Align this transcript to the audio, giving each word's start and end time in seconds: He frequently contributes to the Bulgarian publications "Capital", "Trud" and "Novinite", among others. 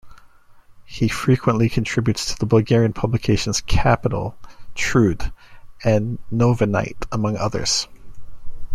He 0.83 1.07
frequently 1.07 1.69
contributes 1.69 2.25
to 2.25 2.35
the 2.39 2.47
Bulgarian 2.47 2.91
publications 2.91 3.61
"Capital", 3.61 4.35
"Trud" 4.73 5.31
and 5.83 6.17
"Novinite", 6.33 7.05
among 7.11 7.37
others. 7.37 7.87